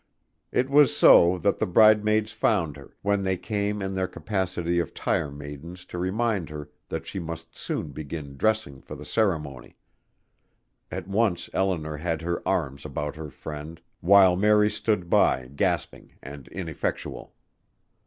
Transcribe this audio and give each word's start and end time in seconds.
It 0.51 0.67
was 0.67 0.97
so 0.97 1.37
that 1.37 1.59
the 1.59 1.67
bridesmaids 1.67 2.31
found 2.31 2.75
her 2.75 2.97
when 3.03 3.21
they 3.21 3.37
came 3.37 3.83
in 3.83 3.93
their 3.93 4.07
capacity 4.07 4.79
of 4.79 4.95
tire 4.95 5.29
maidens 5.29 5.85
to 5.85 5.99
remind 5.99 6.49
her 6.49 6.71
that 6.89 7.05
she 7.05 7.19
must 7.19 7.55
soon 7.55 7.89
begin 7.91 8.35
dressing 8.35 8.81
for 8.81 8.95
the 8.95 9.05
ceremony. 9.05 9.77
At 10.89 11.07
once 11.07 11.51
Eleanor 11.53 11.97
had 11.97 12.23
her 12.23 12.41
arms 12.47 12.83
about 12.83 13.15
her 13.15 13.29
friend, 13.29 13.79
while 13.99 14.35
Mary 14.35 14.71
stood 14.71 15.07
by 15.07 15.45
gasping 15.55 16.15
and 16.23 16.47
ineffectual. 16.47 17.35